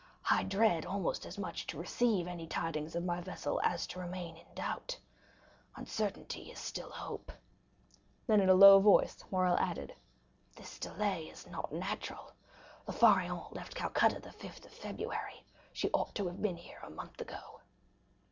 I 0.31 0.41
dread 0.41 0.83
almost 0.83 1.27
as 1.27 1.37
much 1.37 1.67
to 1.67 1.77
receive 1.77 2.25
any 2.25 2.47
tidings 2.47 2.95
of 2.95 3.05
my 3.05 3.21
vessel 3.21 3.61
as 3.63 3.85
to 3.85 3.99
remain 3.99 4.35
in 4.35 4.47
doubt. 4.55 4.97
Uncertainty 5.75 6.49
is 6.49 6.57
still 6.57 6.89
hope." 6.89 7.31
Then 8.25 8.41
in 8.41 8.49
a 8.49 8.55
low 8.55 8.79
voice 8.79 9.23
Morrel 9.29 9.59
added,—"This 9.59 10.79
delay 10.79 11.27
is 11.29 11.45
not 11.45 11.71
natural. 11.71 12.33
The 12.87 12.93
Pharaon 12.93 13.45
left 13.51 13.75
Calcutta 13.75 14.19
the 14.19 14.31
5th 14.31 14.65
of 14.65 14.71
February; 14.73 15.45
she 15.71 15.91
ought 15.91 16.15
to 16.15 16.25
have 16.25 16.41
been 16.41 16.57
here 16.57 16.79
a 16.81 16.89
month 16.89 17.21
ago." 17.21 17.61